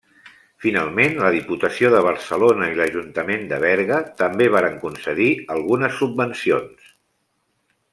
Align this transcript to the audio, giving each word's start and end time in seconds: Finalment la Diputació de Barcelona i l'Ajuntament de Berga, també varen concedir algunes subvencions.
Finalment 0.63 1.11
la 1.23 1.29
Diputació 1.35 1.91
de 1.95 1.99
Barcelona 2.07 2.71
i 2.73 2.79
l'Ajuntament 2.81 3.45
de 3.53 3.61
Berga, 3.67 4.01
també 4.25 4.51
varen 4.59 4.83
concedir 4.89 5.31
algunes 5.61 6.03
subvencions. 6.05 6.95